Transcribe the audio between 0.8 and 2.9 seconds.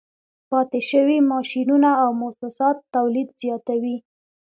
شوي ماشینونه او موسسات